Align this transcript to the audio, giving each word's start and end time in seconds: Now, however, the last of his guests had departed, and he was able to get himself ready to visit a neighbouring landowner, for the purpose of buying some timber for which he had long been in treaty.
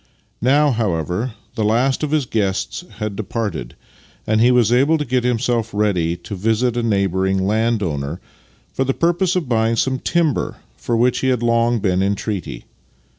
Now, 0.41 0.71
however, 0.71 1.33
the 1.53 1.63
last 1.63 2.01
of 2.01 2.09
his 2.09 2.25
guests 2.25 2.83
had 2.97 3.15
departed, 3.15 3.75
and 4.25 4.41
he 4.41 4.49
was 4.49 4.73
able 4.73 4.97
to 4.97 5.05
get 5.05 5.23
himself 5.23 5.75
ready 5.75 6.17
to 6.17 6.33
visit 6.33 6.75
a 6.75 6.81
neighbouring 6.81 7.45
landowner, 7.45 8.19
for 8.73 8.83
the 8.83 8.95
purpose 8.95 9.35
of 9.35 9.47
buying 9.47 9.75
some 9.75 9.99
timber 9.99 10.55
for 10.75 10.97
which 10.97 11.19
he 11.19 11.27
had 11.27 11.43
long 11.43 11.77
been 11.77 12.01
in 12.01 12.15
treaty. 12.15 12.65